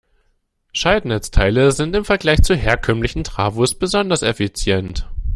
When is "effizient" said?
4.23-5.07